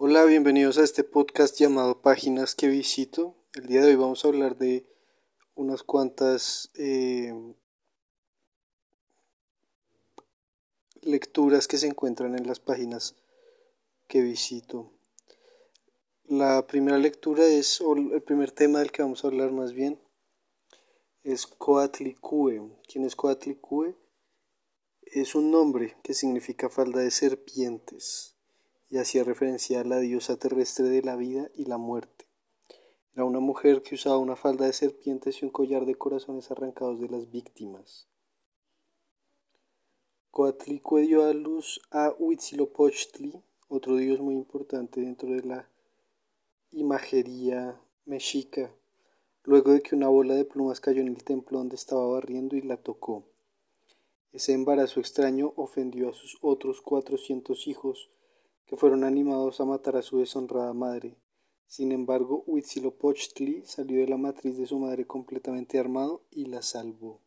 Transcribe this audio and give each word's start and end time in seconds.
Hola, 0.00 0.24
bienvenidos 0.26 0.78
a 0.78 0.84
este 0.84 1.02
podcast 1.02 1.58
llamado 1.58 2.02
Páginas 2.02 2.54
que 2.54 2.68
visito. 2.68 3.34
El 3.54 3.66
día 3.66 3.80
de 3.80 3.88
hoy 3.88 3.96
vamos 3.96 4.24
a 4.24 4.28
hablar 4.28 4.56
de 4.56 4.86
unas 5.56 5.82
cuantas 5.82 6.70
eh, 6.76 7.34
lecturas 11.02 11.66
que 11.66 11.78
se 11.78 11.88
encuentran 11.88 12.38
en 12.38 12.46
las 12.46 12.60
páginas 12.60 13.16
que 14.06 14.22
visito. 14.22 14.92
La 16.26 16.68
primera 16.68 16.96
lectura 16.96 17.44
es, 17.44 17.80
o 17.80 17.96
el 17.96 18.22
primer 18.22 18.52
tema 18.52 18.78
del 18.78 18.92
que 18.92 19.02
vamos 19.02 19.24
a 19.24 19.26
hablar 19.26 19.50
más 19.50 19.72
bien, 19.72 20.00
es 21.24 21.44
Coatlicue. 21.44 22.70
¿Quién 22.86 23.04
es 23.04 23.16
Coatlicue? 23.16 23.96
Es 25.02 25.34
un 25.34 25.50
nombre 25.50 25.96
que 26.04 26.14
significa 26.14 26.70
falda 26.70 27.00
de 27.00 27.10
serpientes 27.10 28.37
y 28.90 28.98
hacía 28.98 29.24
referencia 29.24 29.80
a 29.80 29.84
la 29.84 29.98
diosa 29.98 30.36
terrestre 30.36 30.88
de 30.88 31.02
la 31.02 31.16
vida 31.16 31.50
y 31.54 31.66
la 31.66 31.78
muerte. 31.78 32.26
Era 33.14 33.24
una 33.24 33.40
mujer 33.40 33.82
que 33.82 33.96
usaba 33.96 34.18
una 34.18 34.36
falda 34.36 34.66
de 34.66 34.72
serpientes 34.72 35.42
y 35.42 35.44
un 35.44 35.50
collar 35.50 35.86
de 35.86 35.96
corazones 35.96 36.50
arrancados 36.50 37.00
de 37.00 37.08
las 37.08 37.30
víctimas. 37.30 38.06
Coatlicue 40.30 41.02
dio 41.02 41.24
a 41.24 41.32
luz 41.32 41.80
a 41.90 42.14
Huitzilopochtli, 42.16 43.42
otro 43.66 43.96
dios 43.96 44.20
muy 44.20 44.34
importante 44.34 45.00
dentro 45.00 45.30
de 45.30 45.42
la 45.42 45.68
imagería 46.70 47.80
mexica, 48.04 48.70
luego 49.42 49.72
de 49.72 49.82
que 49.82 49.96
una 49.96 50.08
bola 50.08 50.34
de 50.34 50.44
plumas 50.44 50.80
cayó 50.80 51.00
en 51.00 51.08
el 51.08 51.24
templo 51.24 51.58
donde 51.58 51.76
estaba 51.76 52.06
barriendo 52.06 52.54
y 52.56 52.62
la 52.62 52.76
tocó. 52.76 53.24
Ese 54.32 54.52
embarazo 54.52 55.00
extraño 55.00 55.54
ofendió 55.56 56.10
a 56.10 56.14
sus 56.14 56.38
otros 56.40 56.82
cuatrocientos 56.82 57.66
hijos, 57.66 58.10
que 58.68 58.76
fueron 58.76 59.02
animados 59.02 59.60
a 59.60 59.64
matar 59.64 59.96
a 59.96 60.02
su 60.02 60.18
deshonrada 60.18 60.74
madre. 60.74 61.16
Sin 61.66 61.90
embargo, 61.90 62.44
Huitzilopochtli 62.46 63.64
salió 63.64 64.00
de 64.00 64.08
la 64.08 64.18
matriz 64.18 64.58
de 64.58 64.66
su 64.66 64.78
madre 64.78 65.06
completamente 65.06 65.78
armado 65.78 66.22
y 66.30 66.44
la 66.44 66.60
salvó. 66.60 67.22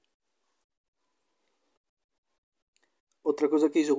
Otra 3.23 3.49
cosa 3.49 3.71
que 3.71 3.79
hizo 3.79 3.97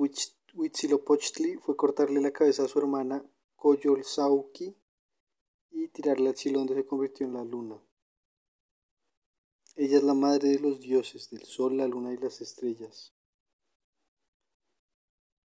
Huitzilopochtli 0.53 1.57
fue 1.57 1.75
cortarle 1.75 2.21
la 2.21 2.31
cabeza 2.31 2.63
a 2.63 2.67
su 2.69 2.79
hermana 2.79 3.25
Coyolxauhqui 3.57 4.75
y 5.71 5.87
tirarla 5.89 6.29
al 6.29 6.37
cielo 6.37 6.59
donde 6.59 6.75
se 6.75 6.85
convirtió 6.85 7.25
en 7.25 7.33
la 7.33 7.43
luna. 7.43 7.81
Ella 9.75 9.97
es 9.97 10.03
la 10.03 10.13
madre 10.13 10.49
de 10.49 10.59
los 10.59 10.79
dioses, 10.79 11.29
del 11.29 11.43
sol, 11.43 11.75
la 11.75 11.87
luna 11.87 12.13
y 12.13 12.17
las 12.17 12.39
estrellas. 12.39 13.13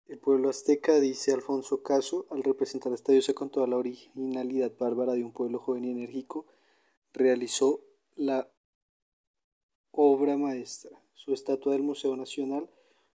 El 0.07 0.19
pueblo 0.19 0.49
azteca, 0.49 1.01
dice 1.01 1.33
Alfonso 1.33 1.83
Caso, 1.83 2.27
al 2.29 2.41
representar 2.41 2.93
a 2.93 2.95
esta 2.95 3.11
diosa 3.11 3.33
con 3.33 3.49
toda 3.49 3.67
la 3.67 3.75
originalidad 3.75 4.71
bárbara 4.79 5.11
de 5.13 5.23
un 5.25 5.33
pueblo 5.33 5.59
joven 5.59 5.83
y 5.83 5.91
enérgico, 5.91 6.45
realizó 7.11 7.81
la 8.15 8.49
obra 9.91 10.37
maestra. 10.37 11.03
Su 11.13 11.33
estatua 11.33 11.73
del 11.73 11.83
Museo 11.83 12.15
Nacional 12.15 12.69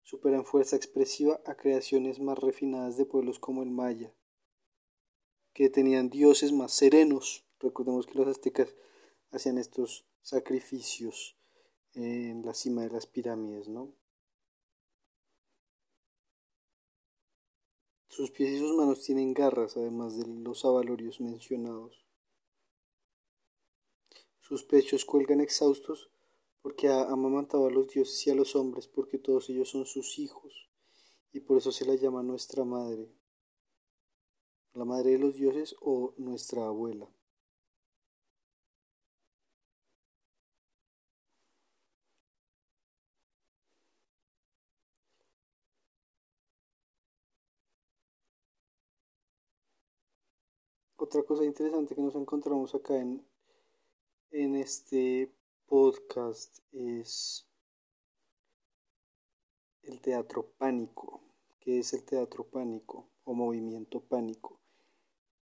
supera 0.04 0.36
en 0.36 0.44
fuerza 0.44 0.76
expresiva 0.76 1.40
a 1.46 1.56
creaciones 1.56 2.20
más 2.20 2.38
refinadas 2.38 2.98
de 2.98 3.06
pueblos 3.06 3.40
como 3.40 3.64
el 3.64 3.72
Maya, 3.72 4.14
que 5.54 5.70
tenían 5.70 6.10
dioses 6.10 6.52
más 6.52 6.74
serenos. 6.74 7.46
Recordemos 7.62 8.06
que 8.06 8.16
los 8.16 8.28
aztecas 8.28 8.76
hacían 9.32 9.58
estos 9.58 10.06
sacrificios 10.22 11.38
en 11.94 12.46
la 12.46 12.54
cima 12.54 12.82
de 12.82 12.90
las 12.90 13.08
pirámides, 13.08 13.70
¿no? 13.70 13.94
Sus 18.12 18.30
pies 18.30 18.50
y 18.50 18.60
sus 18.60 18.76
manos 18.76 19.02
tienen 19.04 19.34
garras, 19.34 19.78
además 19.78 20.18
de 20.18 20.28
los 20.28 20.66
avalorios 20.66 21.22
mencionados. 21.22 22.06
Sus 24.42 24.66
pechos 24.66 25.06
cuelgan 25.06 25.40
exhaustos 25.40 26.12
porque 26.62 26.90
ha 26.90 27.04
amamantado 27.04 27.68
a 27.68 27.72
los 27.72 27.88
dioses 27.88 28.28
y 28.28 28.30
a 28.30 28.36
los 28.36 28.54
hombres, 28.58 28.90
porque 28.90 29.18
todos 29.18 29.50
ellos 29.50 29.70
son 29.70 29.86
sus 29.86 30.20
hijos, 30.20 30.70
y 31.32 31.40
por 31.40 31.58
eso 31.58 31.72
se 31.72 31.86
la 31.86 31.96
llama 31.96 32.22
nuestra 32.22 32.66
madre, 32.66 33.10
la 34.74 34.84
madre 34.84 35.12
de 35.12 35.20
los 35.20 35.36
dioses 35.36 35.74
o 35.80 36.14
nuestra 36.18 36.66
abuela. 36.66 37.10
Otra 51.12 51.24
cosa 51.24 51.44
interesante 51.44 51.94
que 51.94 52.02
nos 52.02 52.16
encontramos 52.16 52.74
acá 52.74 52.98
en, 52.98 53.22
en 54.32 54.56
este 54.56 55.30
podcast 55.66 56.60
es 56.72 57.46
el 59.84 60.00
teatro 60.00 60.54
pánico. 60.58 61.20
¿Qué 61.60 61.80
es 61.80 61.92
el 61.92 62.06
teatro 62.06 62.46
pánico 62.46 63.10
o 63.26 63.34
movimiento 63.34 64.00
pánico? 64.00 64.62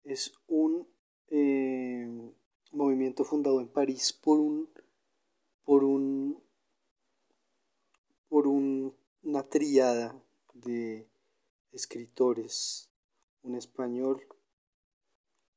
Es 0.04 0.34
un 0.48 0.88
eh, 1.28 2.34
movimiento 2.72 3.24
fundado 3.24 3.62
en 3.62 3.68
París 3.68 4.12
por 4.12 4.40
un 4.40 4.68
por 5.66 5.84
un 5.84 6.42
por 8.28 8.48
una 8.48 9.44
triada 9.48 10.20
de 10.56 11.08
escritores, 11.72 12.90
un 13.44 13.54
español, 13.54 14.26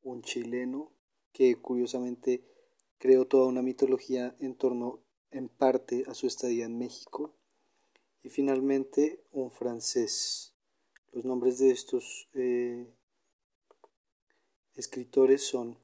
un 0.03 0.23
chileno 0.23 0.93
que 1.33 1.57
curiosamente 1.57 2.45
creó 2.99 3.27
toda 3.27 3.47
una 3.47 3.63
mitología 3.63 4.37
en 4.39 4.55
torno 4.55 5.01
en 5.31 5.49
parte 5.49 6.05
a 6.07 6.15
su 6.15 6.27
estadía 6.27 6.67
en 6.67 6.79
México 6.79 7.35
y 8.23 8.29
finalmente 8.29 9.25
un 9.33 9.51
francés. 9.51 10.55
Los 11.13 11.25
nombres 11.25 11.59
de 11.59 11.71
estos 11.71 12.29
eh, 12.35 12.87
escritores 14.75 15.47
son 15.47 15.79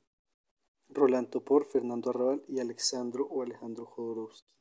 Rolando 0.89 1.45
Por, 1.45 1.67
Fernando 1.67 2.11
Arrabal 2.11 2.45
y 2.49 2.61
Alexandro 2.61 3.27
o 3.27 3.43
Alejandro 3.43 3.85
Jodorowsky. 3.85 4.58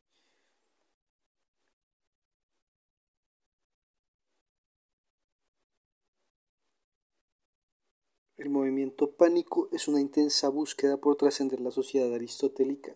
El 8.38 8.52
movimiento 8.52 9.10
pánico 9.14 9.68
es 9.72 9.88
una 9.88 10.00
intensa 10.00 10.50
búsqueda 10.50 10.98
por 10.98 11.16
trascender 11.16 11.60
la 11.60 11.72
sociedad 11.72 12.14
aristotélica 12.14 12.96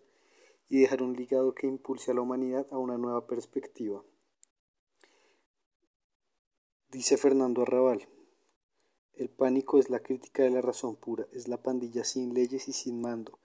y 0.70 0.80
dejar 0.80 1.02
un 1.02 1.16
ligado 1.16 1.56
que 1.56 1.66
impulse 1.66 2.12
a 2.12 2.14
la 2.14 2.22
humanidad 2.22 2.68
a 2.70 2.78
una 2.78 3.00
nueva 3.00 3.26
perspectiva. 3.26 4.04
Dice 6.92 7.18
Fernando 7.18 7.64
Arrabal, 7.64 8.08
el 9.14 9.30
pánico 9.30 9.80
es 9.80 9.90
la 9.90 10.02
crítica 10.02 10.44
de 10.44 10.52
la 10.52 10.62
razón 10.62 10.96
pura, 10.96 11.28
es 11.32 11.48
la 11.48 11.64
pandilla 11.64 12.04
sin 12.04 12.36
leyes 12.36 12.68
y 12.68 12.74
sin 12.74 13.02
mando, 13.02 13.40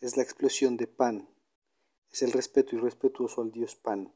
es 0.00 0.16
la 0.16 0.22
explosión 0.22 0.78
de 0.78 0.86
pan, 0.86 1.28
es 2.10 2.22
el 2.22 2.32
respeto 2.32 2.76
irrespetuoso 2.76 3.42
al 3.42 3.52
dios 3.52 3.76
pan, 3.76 4.14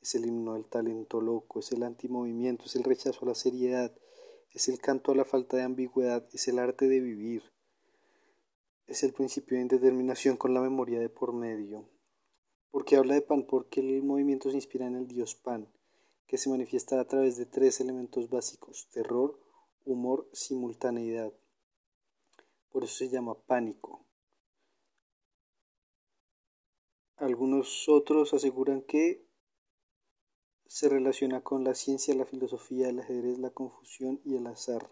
es 0.00 0.16
el 0.16 0.26
himno 0.26 0.54
del 0.54 0.66
talento 0.66 1.20
loco, 1.20 1.60
es 1.60 1.70
el 1.70 1.84
antimovimiento, 1.84 2.64
es 2.64 2.74
el 2.74 2.82
rechazo 2.82 3.24
a 3.24 3.28
la 3.28 3.34
seriedad, 3.36 3.94
es 4.54 4.68
el 4.68 4.78
canto 4.78 5.12
a 5.12 5.14
la 5.14 5.24
falta 5.24 5.56
de 5.56 5.62
ambigüedad, 5.62 6.28
es 6.32 6.46
el 6.48 6.58
arte 6.58 6.88
de 6.88 7.00
vivir, 7.00 7.42
es 8.86 9.02
el 9.02 9.12
principio 9.12 9.56
de 9.56 9.62
indeterminación 9.62 10.36
con 10.36 10.52
la 10.52 10.60
memoria 10.60 11.00
de 11.00 11.08
por 11.08 11.32
medio. 11.32 11.88
Porque 12.70 12.96
habla 12.96 13.14
de 13.14 13.22
pan? 13.22 13.46
Porque 13.46 13.80
el 13.80 14.02
movimiento 14.02 14.50
se 14.50 14.56
inspira 14.56 14.86
en 14.86 14.96
el 14.96 15.06
dios 15.06 15.34
pan, 15.34 15.68
que 16.26 16.38
se 16.38 16.50
manifiesta 16.50 17.00
a 17.00 17.06
través 17.06 17.36
de 17.36 17.46
tres 17.46 17.80
elementos 17.80 18.28
básicos, 18.28 18.88
terror, 18.92 19.38
humor, 19.84 20.28
simultaneidad. 20.32 21.32
Por 22.70 22.84
eso 22.84 22.96
se 22.96 23.08
llama 23.08 23.34
pánico. 23.34 24.04
Algunos 27.16 27.88
otros 27.88 28.34
aseguran 28.34 28.82
que 28.82 29.24
se 30.72 30.88
relaciona 30.88 31.42
con 31.42 31.64
la 31.64 31.74
ciencia, 31.74 32.14
la 32.14 32.24
filosofía, 32.24 32.88
el 32.88 33.00
ajedrez, 33.00 33.38
la 33.38 33.50
confusión 33.50 34.22
y 34.24 34.36
el 34.36 34.46
azar. 34.46 34.90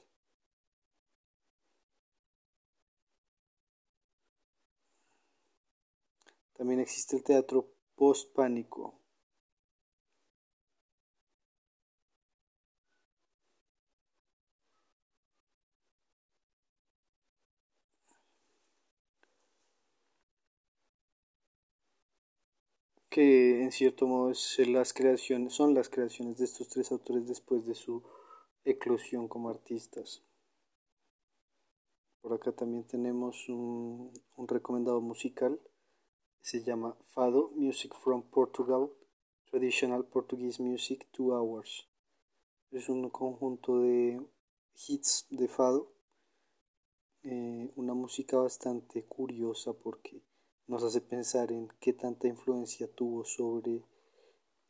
También 6.52 6.80
existe 6.80 7.16
el 7.16 7.24
teatro 7.24 7.72
post-pánico. 7.94 8.99
Que 23.10 23.62
en 23.62 23.72
cierto 23.72 24.06
modo 24.06 24.30
es 24.30 24.58
las 24.68 24.92
creaciones, 24.92 25.52
son 25.52 25.74
las 25.74 25.88
creaciones 25.88 26.38
de 26.38 26.44
estos 26.44 26.68
tres 26.68 26.92
autores 26.92 27.26
después 27.26 27.66
de 27.66 27.74
su 27.74 28.02
eclosión 28.64 29.26
como 29.26 29.50
artistas. 29.50 30.22
Por 32.20 32.34
acá 32.34 32.52
también 32.52 32.84
tenemos 32.86 33.48
un, 33.48 34.12
recomendado 34.46 35.00
musical. 35.00 35.60
Se 36.40 36.62
llama 36.62 36.96
Fado 37.12 37.50
Music 37.56 37.94
from 37.96 38.22
Portugal. 38.22 38.90
Traditional 39.50 40.04
Portuguese 40.04 40.62
Music 40.62 41.08
2 41.18 41.32
Hours. 41.32 41.88
Es 42.70 42.88
un 42.88 43.10
conjunto 43.10 43.80
de 43.80 44.24
hits 44.86 45.26
de 45.30 45.48
Fado. 45.48 45.92
Eh, 47.22 47.72
una 47.74 47.94
música 47.94 48.36
bastante 48.36 49.04
curiosa 49.06 49.72
porque 49.72 50.22
nos 50.70 50.84
hace 50.84 51.00
pensar 51.00 51.50
en 51.50 51.66
qué 51.80 51.92
tanta 51.92 52.28
influencia 52.28 52.86
tuvo 52.86 53.24
sobre, 53.24 53.82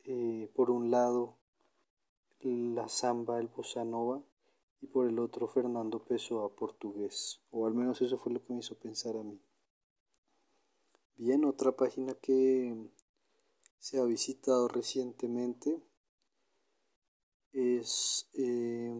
eh, 0.03 0.49
por 0.55 0.71
un 0.71 0.89
lado, 0.89 1.37
la 2.39 2.89
samba, 2.89 3.39
el 3.39 3.49
bossa 3.49 3.85
nova, 3.85 4.23
y 4.81 4.87
por 4.87 5.07
el 5.07 5.19
otro 5.19 5.47
Fernando 5.47 6.03
Pessoa 6.03 6.55
portugués, 6.55 7.39
o 7.51 7.67
al 7.67 7.75
menos 7.75 8.01
eso 8.01 8.17
fue 8.17 8.33
lo 8.33 8.43
que 8.43 8.51
me 8.51 8.61
hizo 8.61 8.73
pensar 8.79 9.15
a 9.15 9.21
mí. 9.21 9.39
Bien, 11.17 11.45
otra 11.45 11.71
página 11.71 12.15
que 12.15 12.75
se 13.77 13.99
ha 13.99 14.03
visitado 14.03 14.69
recientemente 14.69 15.83
es 17.53 18.27
eh, 18.33 18.99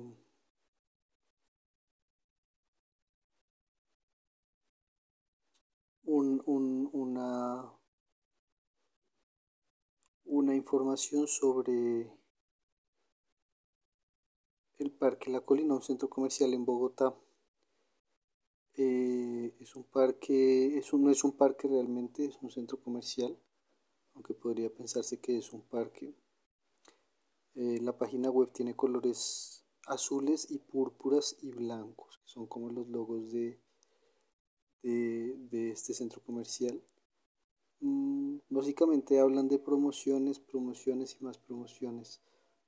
un, 6.11 6.43
un, 6.45 6.89
una, 10.25 10.55
información 10.55 11.25
sobre 11.25 12.11
el 14.77 14.91
Parque 14.91 15.31
La 15.31 15.39
Colina, 15.39 15.73
un 15.73 15.81
centro 15.81 16.09
comercial 16.09 16.53
en 16.53 16.65
Bogotá. 16.65 17.15
Eh, 18.75 19.55
es 19.59 19.75
un 19.77 19.85
parque, 19.85 20.81
no 20.93 21.09
es 21.09 21.23
un 21.23 21.37
parque 21.37 21.69
realmente, 21.69 22.25
es 22.25 22.37
un 22.41 22.51
centro 22.51 22.77
comercial, 22.81 23.37
aunque 24.13 24.33
podría 24.33 24.69
pensarse 24.69 25.21
que 25.21 25.37
es 25.37 25.53
un 25.53 25.61
parque. 25.61 26.13
Eh, 27.55 27.79
la 27.81 27.97
página 27.97 28.29
web 28.29 28.51
tiene 28.51 28.75
colores 28.75 29.65
azules 29.87 30.51
y 30.51 30.59
púrpuras 30.59 31.37
y 31.41 31.51
blancos, 31.51 32.19
son 32.25 32.47
como 32.47 32.69
los 32.69 32.87
logos 32.89 33.31
de, 33.31 33.61
de, 34.83 35.71
este 35.71 35.93
centro 35.93 36.21
comercial. 36.21 36.81
Mm, 37.79 38.37
básicamente 38.49 39.19
hablan 39.19 39.47
de 39.47 39.59
promociones, 39.59 40.39
promociones 40.39 41.17
y 41.19 41.23
más 41.23 41.37
promociones. 41.37 42.21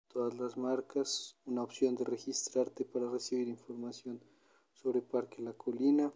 Todas 0.08 0.38
las 0.38 0.58
marcas, 0.58 1.38
una 1.46 1.64
opción 1.64 1.96
de 1.96 2.04
registrarte 2.06 2.86
para 2.86 3.10
recibir 3.10 3.48
información 3.48 4.22
sobre 4.74 5.02
Parque 5.02 5.42
La 5.42 5.54
Colina. 5.54 6.14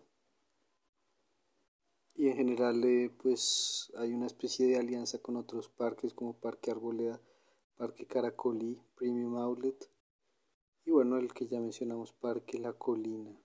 Y 2.15 2.27
en 2.27 2.35
general 2.35 2.83
eh, 2.83 3.11
pues 3.21 3.91
hay 3.97 4.11
una 4.13 4.25
especie 4.25 4.67
de 4.67 4.77
alianza 4.77 5.19
con 5.19 5.35
otros 5.35 5.69
parques 5.69 6.13
como 6.13 6.33
Parque 6.33 6.71
Arboleda, 6.71 7.21
Parque 7.75 8.07
Caracolí, 8.07 8.81
Premium 8.95 9.37
Outlet 9.37 9.87
y 10.83 10.91
bueno 10.91 11.17
el 11.17 11.33
que 11.33 11.45
ya 11.47 11.59
mencionamos 11.59 12.13
Parque 12.13 12.57
La 12.57 12.73
Colina. 12.73 13.37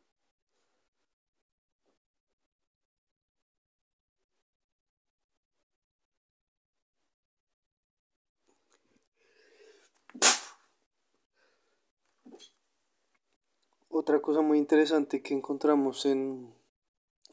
Otra 14.02 14.20
cosa 14.20 14.40
muy 14.40 14.58
interesante 14.58 15.22
que 15.22 15.32
encontramos 15.32 16.04
en 16.06 16.52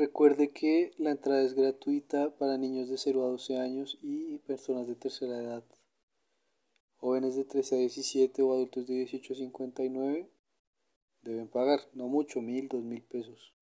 Recuerde 0.00 0.50
que 0.50 0.94
la 0.96 1.10
entrada 1.10 1.42
es 1.42 1.52
gratuita 1.52 2.34
para 2.38 2.56
niños 2.56 2.88
de 2.88 2.96
0 2.96 3.22
a 3.22 3.28
12 3.32 3.58
años 3.58 3.98
y 4.00 4.38
personas 4.38 4.86
de 4.86 4.94
tercera 4.94 5.36
edad. 5.36 5.62
Jóvenes 6.96 7.36
de 7.36 7.44
13 7.44 7.74
a 7.74 7.78
17 7.80 8.40
o 8.40 8.54
adultos 8.54 8.86
de 8.86 8.94
18 8.94 9.34
a 9.34 9.36
59 9.36 10.30
deben 11.20 11.48
pagar, 11.48 11.80
no 11.92 12.08
mucho, 12.08 12.40
mil, 12.40 12.66
dos 12.68 12.82
mil 12.82 13.02
pesos. 13.02 13.52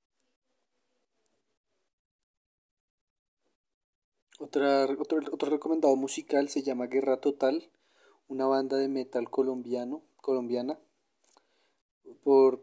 Otro, 4.39 4.87
recomendado 5.51 5.97
musical 5.97 6.49
se 6.49 6.63
llama 6.63 6.87
Guerra 6.87 7.21
Total, 7.21 7.69
una 8.29 8.47
banda 8.47 8.77
de 8.77 8.87
metal 8.87 9.29
colombiana. 9.29 9.99
Por 12.23 12.63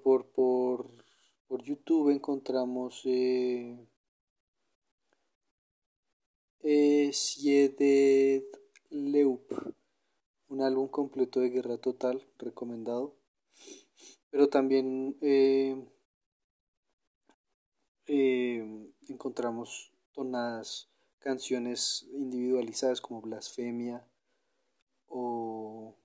por 1.48 1.64
YouTube 1.64 2.12
encontramos 2.12 3.02
eh, 3.06 3.78
eh 6.64 7.12
Leup, 8.90 9.52
un 10.48 10.62
álbum 10.62 10.88
completo 10.88 11.40
de 11.40 11.50
Guerra 11.50 11.78
Total, 11.78 12.26
recomendado. 12.38 13.16
Pero 14.30 14.50
también 14.50 15.18
eh, 15.22 15.76
eh, 18.08 18.92
encontramos 19.08 19.92
tonadas 20.14 20.90
canciones 21.20 22.08
individualizadas 22.14 23.02
como 23.02 23.22
Blasfemia 23.22 24.06
o, 25.08 25.96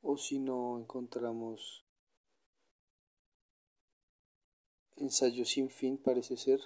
o 0.00 0.16
si 0.16 0.38
no 0.38 0.78
encontramos 0.78 1.84
Ensayo 5.02 5.44
sin 5.44 5.68
fin 5.68 5.98
parece 5.98 6.36
ser 6.36 6.60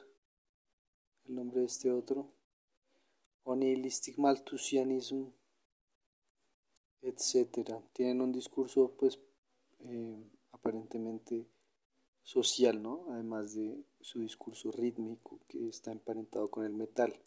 el 1.25 1.37
nombre 1.37 1.61
de 1.61 1.67
este 1.67 1.91
otro. 1.91 2.35
Onilistic 3.45 4.19
Malthusianism, 4.19 5.28
etc. 7.00 7.81
Tienen 7.95 8.21
un 8.21 8.33
discurso, 8.33 8.95
pues, 8.99 9.19
eh, 9.78 10.23
aparentemente 10.52 11.47
social, 12.23 12.83
¿no? 12.83 13.07
Además 13.09 13.55
de 13.55 13.83
su 14.02 14.21
discurso 14.21 14.71
rítmico 14.71 15.40
que 15.49 15.71
está 15.71 15.90
emparentado 15.90 16.50
con 16.50 16.66
el 16.66 16.75
metal. 16.75 17.19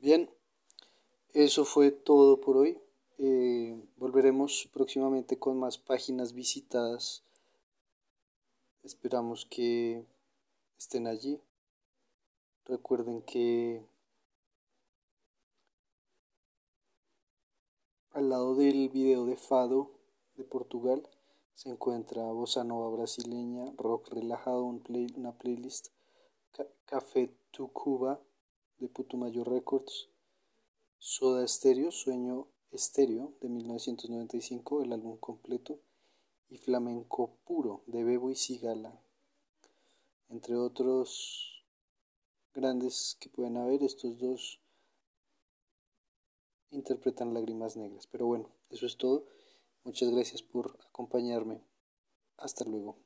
Bien, 0.00 0.30
eso 1.32 1.64
fue 1.64 1.90
todo 1.90 2.40
por 2.40 2.56
hoy. 2.56 2.78
Eh, 3.18 3.76
volveremos 3.96 4.68
próximamente 4.72 5.40
con 5.40 5.58
más 5.58 5.76
páginas 5.76 6.34
visitadas. 6.34 7.24
Esperamos 8.84 9.44
que 9.44 10.04
estén 10.78 11.08
allí. 11.08 11.40
Recuerden 12.64 13.22
que 13.22 13.82
al 18.12 18.28
lado 18.28 18.54
del 18.54 18.90
video 18.90 19.26
de 19.26 19.36
Fado 19.36 19.90
de 20.36 20.44
Portugal 20.44 21.02
se 21.56 21.70
encuentra 21.70 22.22
bossa 22.22 22.62
nova 22.62 22.88
brasileña, 22.96 23.72
rock 23.76 24.10
relajado, 24.10 24.62
una 24.62 25.32
playlist, 25.32 25.88
Café 26.86 27.30
tu 27.50 27.72
Cuba 27.72 28.20
de 28.78 28.88
Putumayo 28.88 29.44
Records, 29.44 30.08
Soda 30.98 31.46
Stereo, 31.46 31.90
Sueño 31.90 32.46
Estéreo 32.70 33.32
de 33.40 33.48
1995, 33.48 34.82
el 34.82 34.92
álbum 34.92 35.16
completo, 35.16 35.78
y 36.50 36.56
Flamenco 36.56 37.36
Puro 37.44 37.82
de 37.86 38.04
Bebo 38.04 38.30
y 38.30 38.34
Sigala, 38.34 38.98
entre 40.28 40.56
otros 40.56 41.64
grandes 42.54 43.16
que 43.20 43.28
pueden 43.28 43.56
haber, 43.56 43.82
estos 43.82 44.18
dos 44.18 44.60
interpretan 46.70 47.34
lágrimas 47.34 47.76
negras. 47.76 48.06
Pero 48.06 48.26
bueno, 48.26 48.48
eso 48.70 48.86
es 48.86 48.96
todo. 48.96 49.24
Muchas 49.84 50.10
gracias 50.10 50.42
por 50.42 50.78
acompañarme. 50.88 51.62
Hasta 52.36 52.64
luego. 52.64 52.96